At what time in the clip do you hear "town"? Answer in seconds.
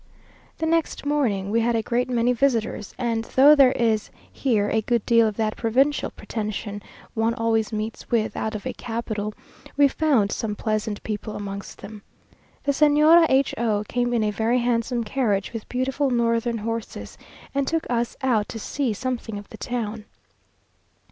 19.59-20.05